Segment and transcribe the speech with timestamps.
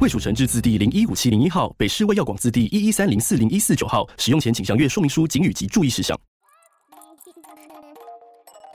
[0.00, 4.08] 卫署成制字第零一五七零一号，北市卫药广字第一一三零四零一四九号。
[4.16, 6.16] 使用前请详阅说明书、警语及注意事项。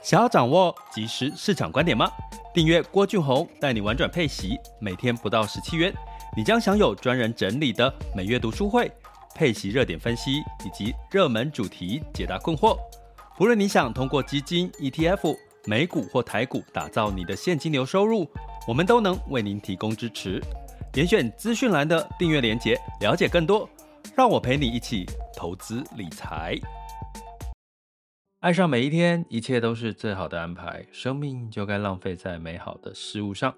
[0.02, 2.10] 想要掌握即时市场观点吗？
[2.52, 5.90] 订阅郭俊宏带你玩转配息，每天不到十七元，
[6.36, 8.92] 你将享有专人整理的每月读书会、
[9.34, 12.76] 配息热点分析以及热门主题解答困惑。
[13.38, 15.34] 不论你想通过基金、ETF、
[15.64, 18.28] 美股或台股打造你的现金流收入，
[18.68, 20.38] 我们都能为您提供支持。
[20.94, 23.68] 点选资讯栏的订阅连结，了解更多。
[24.14, 25.04] 让我陪你一起
[25.36, 26.56] 投资理财。
[28.38, 30.86] 爱上每一天，一切都是最好的安排。
[30.92, 33.52] 生命就该浪费在美好的事物上。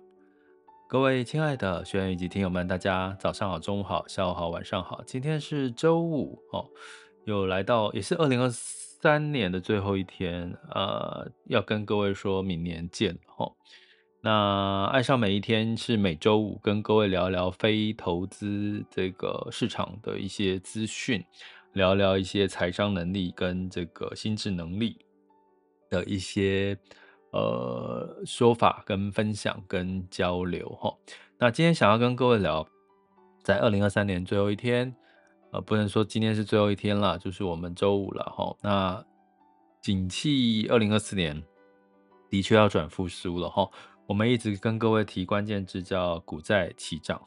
[0.88, 5.02] 各位亲爱的学员以及听友们，大家早上好、中午好、下午好、晚上好。
[5.04, 6.64] 今天是周五哦，
[7.26, 13.52] 又来到也是二零二三年的最后一天，呃，要跟各位说明年见哦。
[14.26, 21.24] 那爱上每一天是每周五跟各位聊聊非投资这个市场的一些资讯。
[21.74, 24.98] 聊聊一些财商能力跟这个心智能力
[25.88, 26.76] 的一些
[27.30, 30.92] 呃说法跟分享跟交流哈。
[31.38, 32.66] 那今天想要跟各位聊，
[33.44, 34.92] 在二零二三年最后一天，
[35.52, 38.56] 呃，不能说今天是最后一天了，就是我们周五了哈。
[38.60, 39.04] 那
[39.80, 41.40] 景气二零二四年
[42.28, 43.70] 的确要转复苏了哈。
[44.06, 47.20] 我们一直跟各位提关键字叫股债齐涨。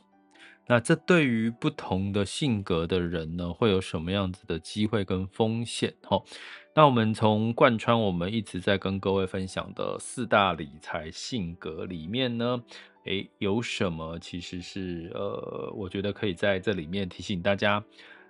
[0.68, 5.96] 那这对于不同的性格的人呢，会有什么样子的机会跟风险？
[6.04, 6.22] 哈，
[6.76, 12.62] 那我们从贯穿我们一直在跟各位分享的四大理财性格里面呢，
[13.06, 17.84] 诶，有什么其实是呃，我觉得可以在这里面提醒大家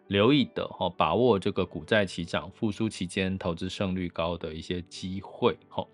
[0.08, 5.86] 留意的哈，把握这个股债齐涨、复苏期间投资胜率高的一些机会，哈。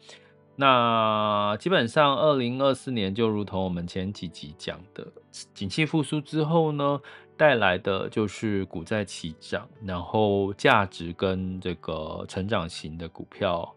[0.58, 5.06] 那基本上，二零二四年就如同我们前几集讲的，
[5.54, 7.02] 景气复苏之后呢，
[7.36, 13.76] 带来的就是股债齐涨，然后价值跟这个成长型的股票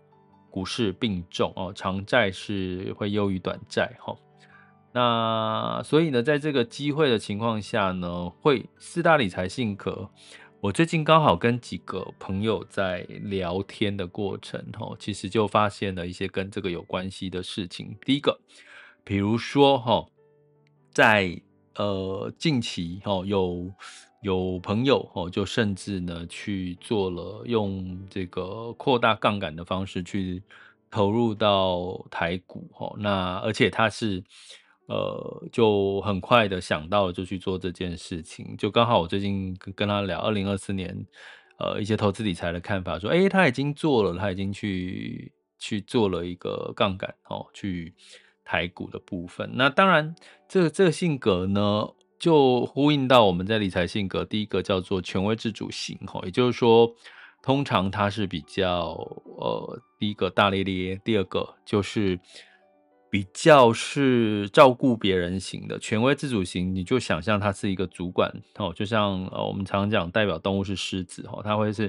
[0.51, 4.15] 股市并重哦，长债是会优于短债哈。
[4.93, 10.09] 那所以呢，在这个机会的情况下呢，会四大理财性格。
[10.61, 17.97] 我最近刚好跟几个朋友在聊天的过程，哈，其实就发现了一些跟这个有关系的事情。
[18.05, 18.41] 第一个，
[19.05, 20.05] 比如说，哈，
[20.93, 21.41] 在
[21.77, 23.73] 呃近期，哈，有
[24.21, 30.43] 有朋友，哈，就甚至呢去做了用这个扩大杠杆的方式去
[30.91, 34.25] 投入到台股，哈，那而且他是。
[34.89, 38.57] 呃，就很快的想到了，就去做这件事情。
[38.57, 41.07] 就刚好我最近跟跟他聊二零二四年，
[41.59, 47.93] 呃，一些投资理财的看法，说，哎，他已经做了，他已经去去做了一个杠杆哦，去
[48.43, 49.51] 台股的部分。
[49.57, 50.17] 那当然，
[50.49, 51.87] 这这个性格呢，
[52.19, 56.95] 就呼应到我们在理财性格，第一个叫做权威自主型，哈，也就是说，
[57.43, 58.97] 通常他是比较
[59.37, 62.19] 呃，第一个大咧咧，第二个就是。
[63.11, 71.89] 比较是照顾别人型的权威自主型，你就想象他是一个主管哦，就像呃我们常常讲代表动物是狮子哈，他会是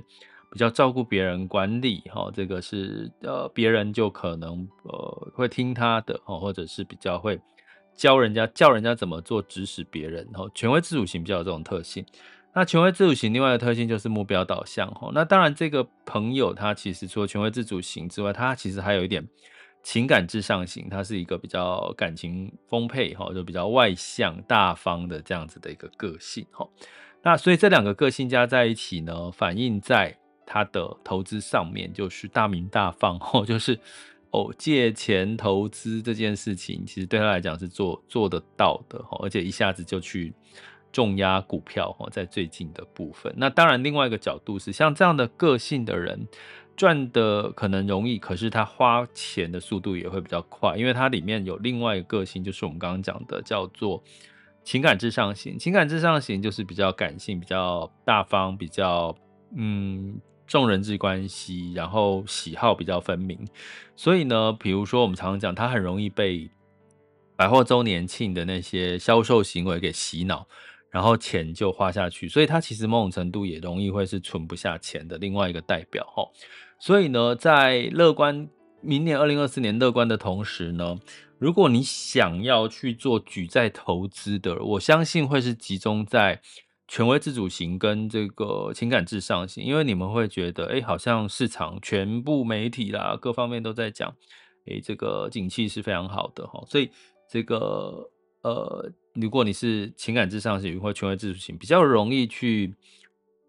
[0.49, 7.37] 比较照顾别人管理哈，这个是呃别人就可能呃会听他的哦，或者是比较会
[7.95, 12.05] 教人家教人家怎么做，指使别人哈，权威自主型比较有这种特性。
[12.53, 19.27] 那权威自主型另外的特性就是目标导向哈，那当然这个朋友他其实除了权威自主型之外，他其实还有一点。
[19.81, 26.67] 情感至上型，他是一个比较感情丰沛哈，就比较外向大方的这样子的一个个性哈。
[27.23, 33.79] 那所以这两个个性加在一起呢，反映在他的投资上面，就是大鸣大放哈， 就是
[34.31, 40.33] 哦借钱投资这件事情，其实对他来讲是做做得到的哈，而且一下子就去
[40.91, 43.33] 重压股票哈，在最近的部分。
[43.37, 46.27] 那当然，另外一个角度是像这样的个性的人。
[46.79, 54.01] 赚的可能容易，可是他花钱的速度也会比较快，因为它里面有另外一个个性，就是我们刚刚讲的叫做
[54.63, 55.59] 情感至上型。
[55.59, 59.13] 情感至上型就是比较感性、比较大方、比较
[59.57, 60.17] 嗯
[60.47, 63.45] 重人际关系，然后喜好比较分明。
[63.97, 66.49] 所以呢，比如说我们常常讲，他很容易被
[67.35, 70.47] 百货周年庆的那些销售行为给洗脑。
[70.91, 76.23] 然后钱就花下去，所以他其实某种程度也容易会是存不下钱的另外一个代表哈。
[76.79, 78.49] 所以呢，在乐观
[78.81, 80.97] 明年二零二四年乐观的同时呢，
[81.37, 86.41] 如果你想要去做举债投资的，我相信会是集中在
[86.87, 94.15] 权威自主型跟这个情感至上型，因为你们会觉得，哎，好像市场全部媒体啦，各方面都在讲，
[94.65, 96.89] 哎，这个景气是非常好的哈，所以
[97.29, 98.09] 这个
[98.41, 98.91] 呃。
[99.15, 102.73] 如果你是情感至上型或权威自主型，比较容易去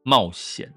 [0.02, 0.72] 冒险。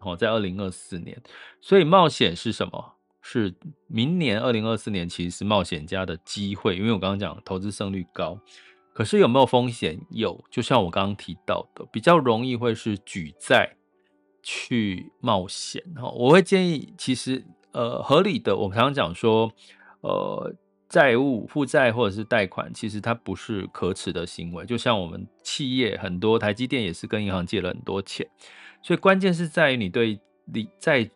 [0.00, 1.20] 哦，在二零二四年，
[1.60, 2.94] 所以冒险是什么？
[3.20, 3.54] 是
[3.86, 8.38] 明年二零二四年其实是冒险家的机会，因为我刚刚讲投资胜率高，
[8.94, 10.00] 可是有没有风险？
[10.10, 13.76] 有，就像我刚刚提到的，比较容易会是举债
[14.42, 15.82] 去冒险。
[15.96, 19.52] 哈，我会建议，其实呃合理的，我常常讲说，
[20.00, 20.54] 呃。
[20.88, 24.64] 债务、负债或者是贷款，其实它不是可耻的行为。
[24.64, 28.26] 就像我们企业很多，台积电也是跟银行借了很多钱，
[28.82, 31.10] 所以关键是在于你对理在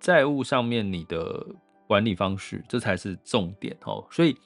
[0.00, 1.46] 债务上面你的
[1.86, 4.06] 管理方式，这才是重点哦。
[4.10, 4.36] 所以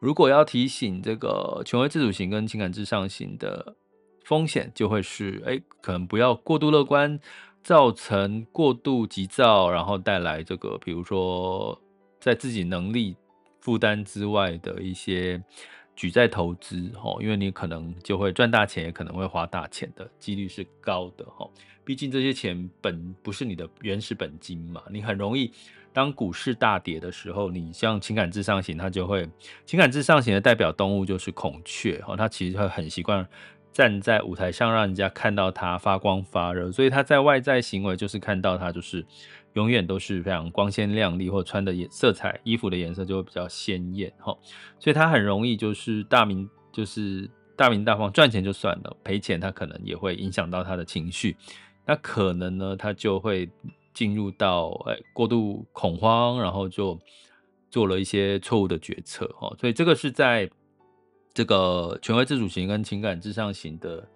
[0.00, 3.74] 如果要提醒这个权威自主型跟情感至上型的
[4.24, 7.18] 风险，就会是哎，可能不要过度乐观，
[7.62, 11.80] 造成过度急躁，然后带来这个，比如说
[12.20, 13.16] 在自己能力。
[13.64, 15.40] 负担之外的一些
[16.02, 16.90] 举债投资，
[17.20, 21.24] 因为你可能就会赚大钱，也可能会花大钱的几率是高的，
[21.84, 25.52] 毕竟这些钱本不是你的原始本金嘛，你很容易
[25.92, 29.28] 当股市大跌的时候，你像情感至上型，它就会
[29.64, 33.24] 情感至上型的代表动物就是孔雀，它其实会很习惯
[33.72, 39.06] 站在舞台上，让人家看到它发光发热，所以它在外在行为就是看到它就是。
[39.54, 44.34] 永远都是非常光鲜亮丽，或穿的颜色彩衣服的颜色就会比较鲜艳哈，
[44.78, 51.36] 所以他很容易就是大名就是大名大放，赚钱就算了，赔钱他可能也会影响到他的情绪，
[51.84, 53.46] 那可能呢他就会
[53.92, 56.98] 进入到哎过度恐慌，然后就
[57.70, 60.48] 做了一些错误的决策哈，所以这个是在
[61.34, 64.08] 这个权威自主型跟情感至上型的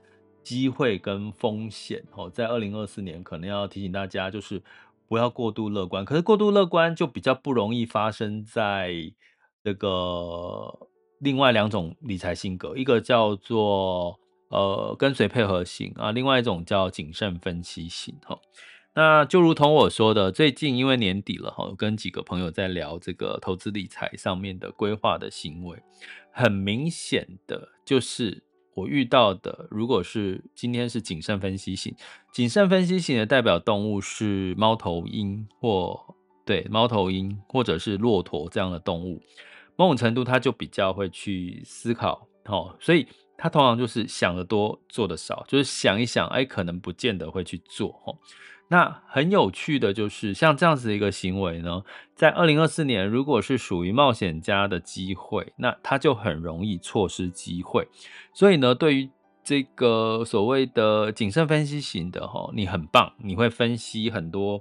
[0.42, 4.62] 机会跟风险哦，在二零二四年可能要提醒大家就是。
[5.08, 8.92] 不要过度乐观，可是过度乐观就比较不容易发生在
[9.62, 10.88] 这个
[11.20, 14.18] 另外两种理财性格，一个叫做
[14.48, 18.38] 呃跟随配合型啊，另外一种叫谨慎分析型哈。
[18.94, 25.82] 那就如同我说的，最近因为年底了哈，跟几个朋友在聊这个投资理财上面的规划的行为，
[26.32, 28.42] 很明显的就是。
[28.76, 31.94] 我遇到的，如果是今天是谨慎分析型，
[32.30, 35.98] 谨慎分析型的代表动物是猫头鹰或
[36.44, 39.22] 对猫头鹰或者是骆驼这样的动物，
[39.76, 43.06] 某种程度它就比较会去思考，哦，所以
[43.38, 48.18] 它通常就是想得多做得少，就是想一想，哎，可能不见得会去做，哦。
[48.68, 51.84] 那很有趣的就是像这样子的一个行为呢，
[52.16, 57.86] 在二零二四年，如果是属于冒险家的机会，那他就很容易错失机会。
[58.34, 59.10] 所以呢，对于
[59.44, 64.60] 这个所谓的谨慎分析型的哈，你很棒，你会分析很多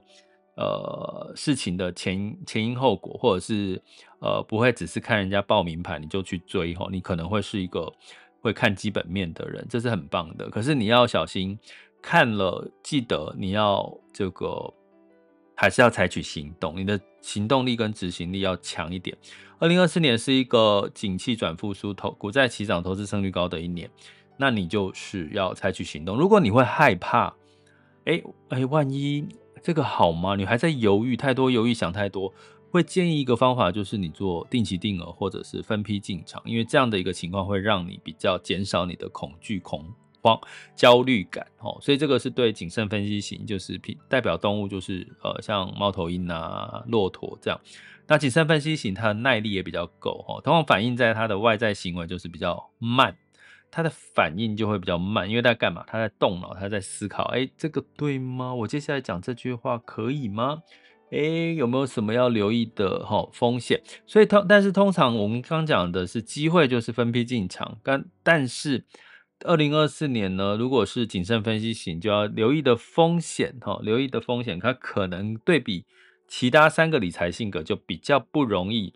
[0.55, 3.81] 呃事情的前前因后果，或者是
[4.19, 7.91] 呃不会只是看人家报名牌你就去追哈，你可能会是一个
[8.39, 10.47] 会看基本面的人，这是很棒的。
[10.51, 11.57] 可是你要小心。
[12.07, 14.71] 看了，记得你要这个
[15.55, 19.17] 还是要采取行动，你的行动力跟执行力要强一点。
[19.57, 23.89] 二零二四年是一个景气转复苏、投股债齐涨、投资胜率高的一年，
[24.37, 26.15] 那你就是要采取行动。
[26.15, 27.33] 如果你会害怕，
[28.05, 29.27] 哎哎，万一
[29.63, 30.35] 这个好吗？
[30.35, 32.31] 你还在犹豫，太多犹豫，想太多，
[32.69, 39.91] 会建议一个方法，就是你做定期定额或者是分批进场，因为这样的一个情况会让你比较减少你的恐惧恐。
[40.75, 47.59] 焦虑感，哦，所以这个是对谨慎分析型，就是代表动物就是呃，像猫头鹰啊、骆驼这样。
[48.07, 53.17] 那谨慎分析型，它的耐力也比较够，哦，通常反映在它的外在行为就是比较慢，
[53.71, 55.83] 它的反应就会比较慢，因为它在干嘛？
[55.87, 58.53] 它在动脑，它在思考，哎，这个对吗？
[58.53, 60.61] 我接下来讲这句话可以吗？
[61.11, 61.19] 哎，
[61.57, 63.81] 有没有什么要留意的哈风险？
[64.05, 68.85] 所以通，但是通常我们刚讲的是机会，就是分批进场，但但是。
[69.45, 75.85] 二零二四年呢，如果是谨慎分析型，就要留意的风险哈，留意的风险，它可能对比
[76.27, 78.93] 其他三个理财性格就比较不容易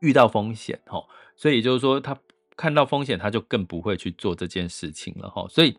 [0.00, 1.04] 遇到风险哈，
[1.36, 2.18] 所以也就是说，他
[2.56, 5.76] 看到风险，他就更不会去做这件事情了哈，所以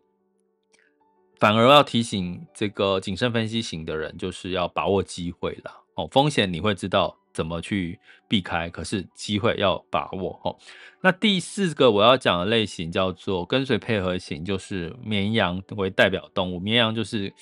[1.40, 8.00] 反而要提醒这个谨慎分析型的人，就是要把握机会了哦，风险你会知道怎么去
[8.30, 10.56] 避开，可是机会要把握哦。
[11.02, 17.34] 那第四个我要讲的类型叫做跟随配合型，就是绵羊为代表动物，绵羊就是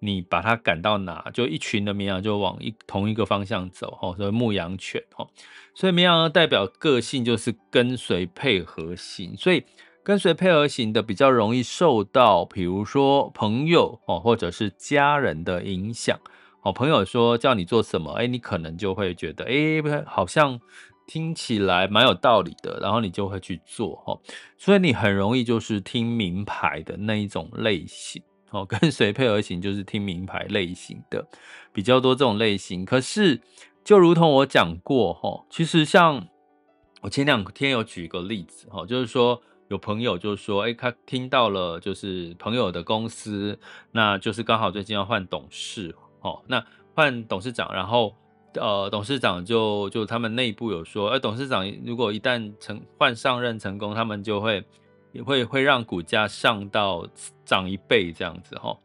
[0.00, 5.26] 你把它赶到哪，就一群的绵羊就往一同一个方向走哦，所以牧羊犬哦。
[5.74, 9.64] 所以绵羊的代表个性就是跟随配合型，所以
[10.02, 16.20] 跟随配合型的比较容易受到，比如说朋友哦或者是家人的影响。
[16.60, 20.60] 好朋友说叫你做什么，哎，你可能就会觉得，哎，好像。
[21.10, 24.20] 听起来蛮有道理的，然后你就会去做哈，
[24.58, 31.26] 所以你很容易就是听名牌的那一种类型哦，跟随配合型就是听名牌类型的
[31.72, 32.84] 比较多这种类型。
[32.84, 33.40] 可是
[33.82, 36.28] 就如同我讲过哈，其实像
[37.00, 43.58] 我前两天有举一个例子哈，就是说有朋友就说，哎，他听到了就是朋友的公司，
[43.92, 48.14] 那就是刚好最近要换董事哦，那换董事长，然后。
[48.54, 54.64] 呃，董事长就就他们内部有说，哎，董事长如果一旦成换上任成功，他们就会
[55.12, 57.06] 也会会让股价上到
[57.44, 58.76] 涨一倍这样子哈。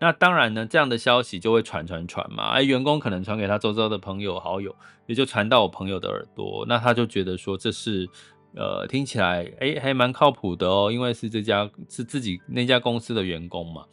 [0.00, 4.74] 那当然呢，这样的消息就会传传传嘛，哎，员工可能传给他周遭的朋友好友，
[5.06, 8.08] 也就传到我朋友的耳朵，那他就觉得说这是
[8.56, 13.84] 呃听起来哎还蛮靠谱的哦，因为是这家是自己那家公司的员工嘛，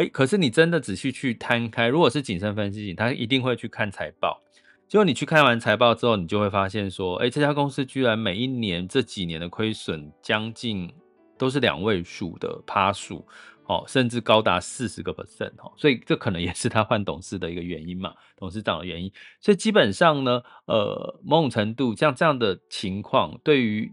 [0.00, 4.40] 哎，可是你真的仔细去摊开，如果是谨慎分析型，他一定会去看财报。
[4.88, 10.90] 结果你去看完财报之后，你就会发现说，哎，这家公司居然每一年这几年的亏损将近
[11.36, 13.26] 都是两位数的趴数，
[13.66, 19.12] 哦，甚至高达四十个 percent，哦，所以这可能也是他换董事的一个原因嘛，董事长的原因。
[19.38, 23.92] 所以基本上呢，呃，某种程度像这样的情况，对于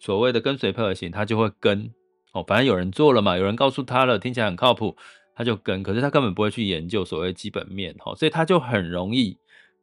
[0.00, 1.94] 所谓的跟随配合型，他就会跟，
[2.32, 4.96] 哦，反正有人做了嘛，有人告诉他了，听起来很靠谱，
[5.40, 9.38] 他就跟，可是他根本不会去研究所谓基本面，哦，所以他就很容易。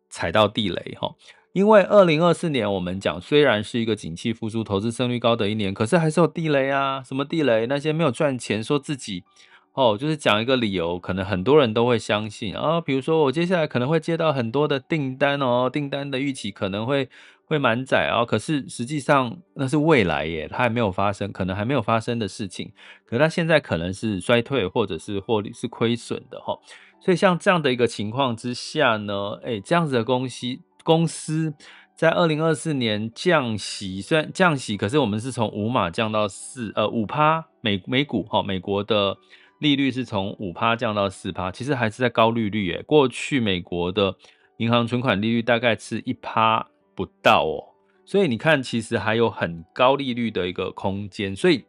[0.10, 1.16] 踩到地雷哈，
[1.52, 7.04] 因为二零二四年我们讲虽然是一个景气复苏、投资胜率高的一年，可是还是有地雷啊。
[7.04, 7.68] 什么地雷？
[7.68, 9.26] 那些没有赚钱，说自己
[9.74, 12.80] 哦，就是讲一个理由，可能很多人都会相信啊。
[12.80, 17.10] 比如说我接下来可能会接到很多的订单哦，订单的预期可能会
[17.48, 18.24] 会满载啊。
[18.24, 22.72] 可是实际上那是未来耶，它还没有发生，可能还没有发生的事情。
[23.06, 26.60] 可它现在可能是衰退，或者是获利是亏损的哈。
[27.00, 30.46] 所以像这样的一个情况之下呢，哎，这样子的公司
[30.84, 31.54] 公司
[31.96, 39.18] 在二零二四年降息，虽然降息，可是我们是从五码降到四，呃，五趴美美股哈，美国的
[39.60, 42.84] 利率是从五趴降到四趴，其实还是在高利率耶。
[42.84, 44.16] 过去美国的
[44.58, 51.34] 银行存款利率大概是一趴不到哦，所以你看，其实还有很高利率的一个空间。
[51.34, 51.64] 所以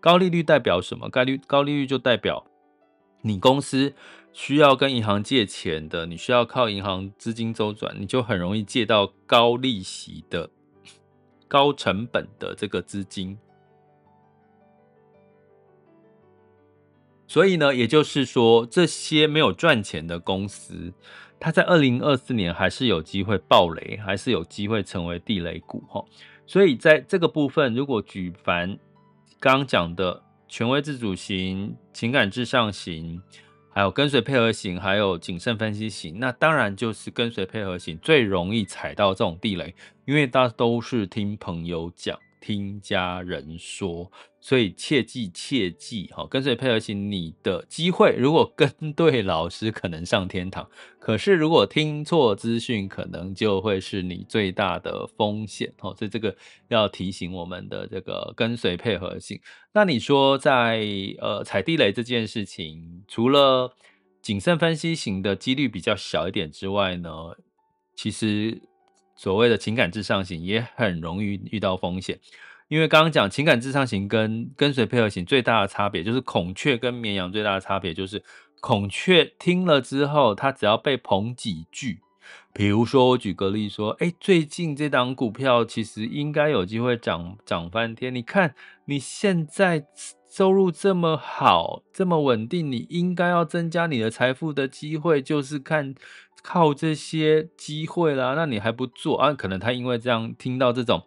[0.00, 1.08] 高利率代表什么？
[1.08, 2.44] 概率高利率就代表
[3.20, 3.94] 你公司。
[4.32, 10.50] 需要跟银行借钱的，你需要靠银行资金周转，你就很容易借到高利息的、
[11.48, 13.38] 高成本的这个资金。
[17.26, 20.92] 所以呢，也就是说，这些没有赚钱的公司，
[21.38, 26.04] 它在二零二四年还是有机会爆雷，还是有机会成为地雷股哈。
[26.46, 28.78] 所以在这个部分，如果举凡
[29.38, 33.22] 刚刚讲的权威自主型、情感至上型。
[33.68, 39.74] 还有跟随配合型，还有谨慎分析型，那当然就是跟随配合型最容易踩到这种地雷，
[40.06, 42.18] 因为大家都是听朋友讲。
[42.40, 50.64] 听家人说，所以切记切记哈，跟随配合型，你的机会如果跟 对老师，可能上天堂；
[50.98, 55.94] 可是如果听错资讯，可能就会是你最大的风险哦。
[55.96, 56.36] 所以这个
[56.68, 59.40] 要提醒我们的这个跟随配合型。
[59.72, 60.86] 那你说在
[61.18, 63.74] 呃踩地雷这件事情，除了
[64.22, 67.10] 谨慎分析型的几率比较小一点之外呢，
[67.94, 68.62] 其实。
[69.16, 72.18] 所谓的情感至上型也很容易遇到风险，
[72.68, 78.22] 因为刚刚讲情感至上型跟跟随配合型最大的差别就是孔雀跟绵羊最大的差别就是
[78.60, 82.00] 孔雀听了之后，它只要被捧几句，
[82.52, 88.54] 比如说我举个例说，哎，最近这档股票其实应该有机会涨涨翻天，你看
[88.84, 89.86] 你现在
[90.28, 95.94] 收入这么好，这么稳定，你应该要增加你的财富的机会，就是看。
[96.46, 99.34] 靠这些机会啦，那你还不做啊？
[99.34, 101.04] 可能他因为这样听到这种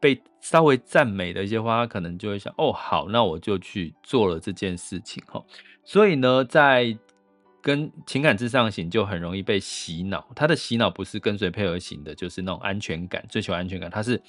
[0.00, 5.40] 被稍微赞美的一些话，他可能就会想：哦，好，那我就去做了这件事情哈。
[5.84, 6.98] 所以呢，在
[7.62, 10.28] 跟情感至上型就很容易被洗脑。
[10.34, 13.88] 他的洗脑不是跟随配合型的，就是那种安全感，追求安全感。
[13.88, 14.20] 他是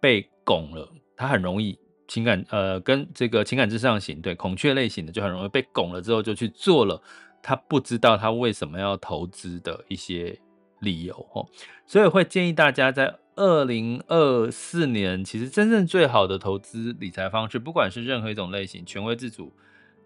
[0.00, 7.00] 被拱了，他很容易情感呃跟这个情感至上型对孔雀类型的就很容易被拱了之后就去做了。
[7.42, 10.38] 他不知道他为什么要投资的一些
[10.80, 11.46] 理由哦。
[11.86, 19.52] 所以会建议大家在二零二四年，其实真正最好的投资理财方式，不管是任何一种类型，权威自主、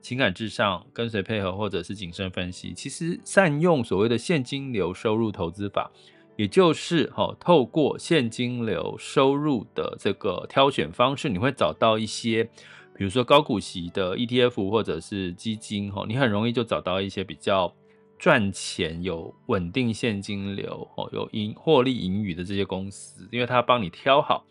[0.00, 5.90] 情感至上、跟随配合，或者是谨慎分析，其实善用所谓的现金流收入投资法，
[6.36, 12.48] 也就是哈，透过现金流收入的这个挑选方式，你会找到一些，
[12.96, 17.74] 比如说高股息的 ETF 或者是基金哈，你很容易就找到一些比较。
[18.16, 24.46] 赚钱有稳定现金流哦，有盈获利盈余的这些公司，因为它帮你挑好。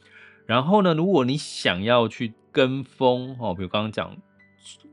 [0.45, 4.15] 然后呢，如果你想要去跟风哦，比如刚刚讲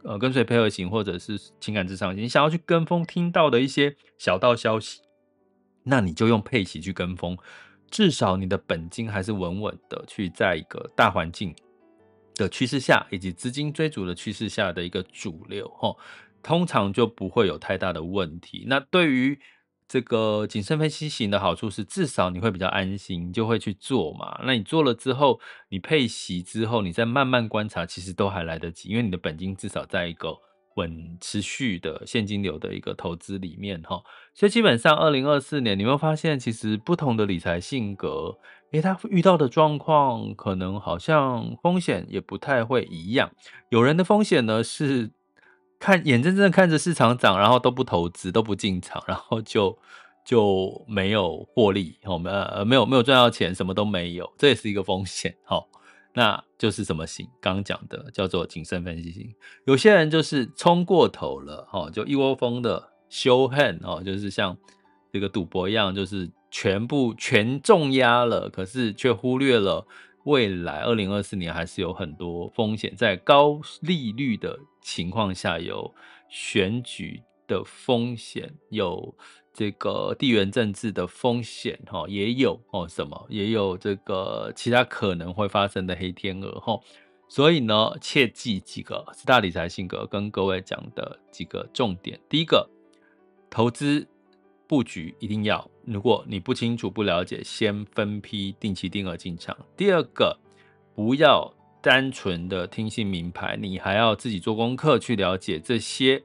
[0.04, 5.00] 呃跟随配合型或者是情感至上型，你想要去跟风听到的一些小道消息，
[5.82, 7.36] 那你就用配息去跟风，
[7.90, 11.54] 至少你的本金还是稳稳的去在一个大环境
[12.40, 15.96] 的趋势下，以及资金追逐的趋势下的一个主流哦。
[16.42, 18.64] 通常就不会有太大的问题。
[18.66, 19.38] 那对于
[19.86, 24.40] 这个谨慎分析型的好处是，至少你会比较安心，就会去做嘛。
[24.44, 30.34] 那你做了之后，你配息之后，你再慢慢观察，其实都还来得及，因为你的本金至少在一个
[30.76, 34.02] 稳持续的现金流的一个投资里面哈。
[34.32, 38.38] 所以基本上，二零二四年你会发现，其实不同的理财性格，
[38.72, 43.30] 诶，他遇到的状况可能好像风险也不太会一样。
[43.68, 45.10] 有人的风险呢是。
[45.82, 49.78] 看眼睁睁的看着市场涨，然后都不投资，都不进场，然后就
[50.26, 55.34] 就没有获利，我们呃没有没有赚到钱，什么都没有，这也是一个风险。
[55.42, 55.66] 好，
[56.12, 57.26] 那就是什么型？
[57.40, 59.34] 刚刚讲的叫做谨慎分析型。
[59.64, 64.54] 有些人就是冲过头了，哈，就一窝蜂的 show hand 哦，就是像
[65.10, 69.86] 这个赌博一样，就是全部全重压了，可是却忽略了。
[70.24, 75.94] 未来二零二四年还是有很多风险，在高利率的情况下，有
[76.28, 79.14] 选举的风险，有
[79.54, 86.78] 这个地缘政治的风险，哈，也有哦，什么也有这个其他可能会发生的黑天鹅，哈，
[87.26, 92.68] 所以呢，切记几个十大理财性格跟各位讲的几个重点，第一个，
[93.48, 94.06] 投资。
[94.70, 99.56] 布局一定要，如果你不清楚、不了解，先分批定期定额进场。
[99.76, 100.38] 第二个，
[100.94, 101.52] 不要
[101.82, 106.22] 单纯的听信名牌，你还要自己做功课去了解这些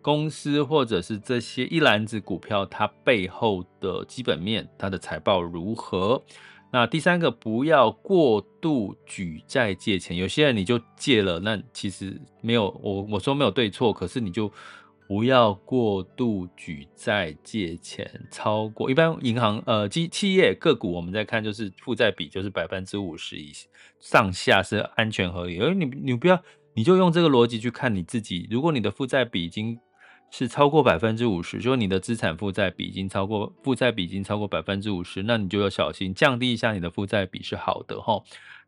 [0.00, 6.22] 公司或者是这些一篮子股票它背后的基本面、它的财报如何。
[6.72, 10.16] 那第三个，不要过度举债借钱。
[10.16, 14.50] 有些人你就借了，那其实没有我我说没有对错，可是你就。
[15.12, 23.52] 不要过度举债借钱，超过一般银行呃，企企业个股，我们在看就是负债比就是百分之五十以
[24.00, 25.58] 上下是安全合理。
[25.60, 28.48] 而你你不要，你就用这个逻辑去看你自己。
[28.50, 29.78] 如果你的负债比已经
[30.30, 38.22] 是超过百分之五十，就是你的资产负债比已经超过负债比已经超过百分之五十，那你就要小心降低一下你的负债比是好的哈。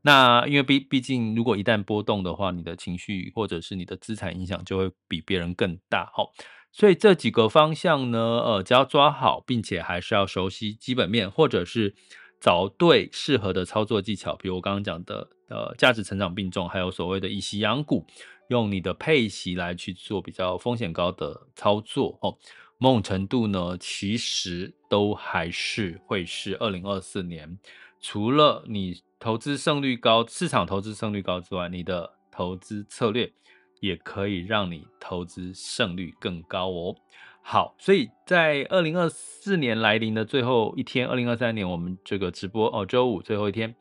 [0.06, 6.24] 那因为毕毕竟，如果一旦波动的话，你的情绪或者是你的资产影响就会比别人更大哈。
[6.70, 11.94] 所以这几个方向呢，呃，只要抓好，并且还是要熟悉基本面，或者是
[12.38, 18.06] 找对适合的操作技巧，比如我刚刚讲的，呃，价值成长并重，还有所谓的以息养股，
[18.48, 22.36] 用你的配息来去做比较风险高的操作哦。
[22.76, 27.56] 某种程度呢，其实都还是会是二零二四年，
[28.04, 29.02] 除了你。
[29.20, 33.32] 投资胜率高，市场投资胜率高之外，你的投资策略
[33.80, 36.94] 也可以让你投资胜率更高哦。
[37.40, 43.74] 好，所以在二零二四年来临的最后一天，二零二三年我们这个直播哦，周五最后一天，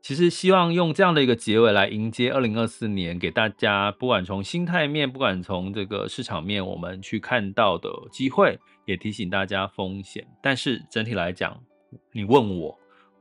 [0.00, 10.26] 其实希望用这样的一个结尾来迎接二零二四年，给大家不管从心态面，不管从这个市场面，我们去看到的机会，也提醒大家风险。
[10.42, 11.62] 但是整体来讲，
[12.10, 12.76] 你问我，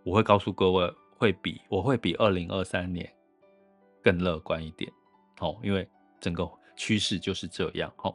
[0.05, 0.89] 我会告诉各位。
[1.17, 3.09] 会比我会比二零二三年
[4.03, 4.91] 更乐观一点，
[5.39, 5.87] 哦，因为
[6.19, 8.13] 整个趋势就是这样，哦，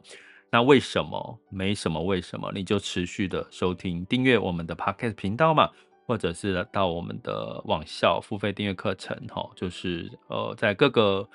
[0.51, 1.39] 那为什么？
[1.49, 5.67] 没什么为什么，你就持续的收听、订阅我们的 Podcast 频道嘛，
[6.05, 11.27] 或者是到我们的网校付费订阅课程，哈，就是呃，在各个。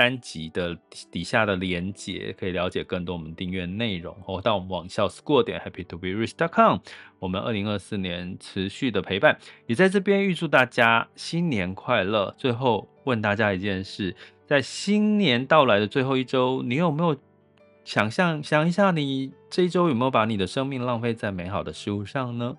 [0.00, 0.74] 单集的
[1.10, 4.40] 底下的连接可以了解更多我们订阅内容哦。
[4.40, 6.78] 到我们网校 school 点 happy to be rich dot com，
[7.18, 12.34] 我们二零二四年持续的陪伴，也在这边预祝大家新年快乐。
[12.38, 17.14] 最后问大家一件事，在新年到来的最后一周，你有没有
[17.84, 22.56] 想象想一下，你这一周有没有把你的生命浪费在美好的事物上呢？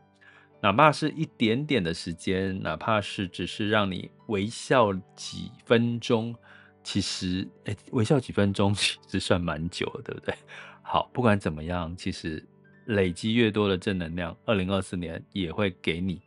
[0.61, 6.35] 哪怕是一点点的时间，哪怕是只是让你微笑几分钟。
[6.83, 10.33] 其实，哎、微笑几分钟 其实算蛮久了，对不对？
[10.81, 12.45] 好，不管怎么样，其实
[12.85, 16.21] 累积越多的正能量，二零二四年也会给你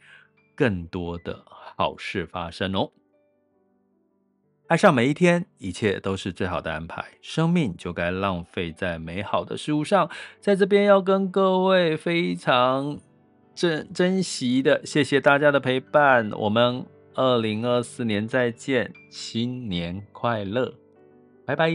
[0.54, 2.90] 更多的好事发生哦。
[4.68, 7.04] 爱上每一天，一切都是最好的安排。
[7.20, 10.10] 生命就该浪费在美好的事物上。
[10.40, 12.98] 在这边要跟各位非常
[13.54, 16.30] 珍珍惜的，谢谢大家的陪伴。
[16.30, 20.74] 我们二零二四年再见，新年快乐，
[21.46, 21.70] 拜拜。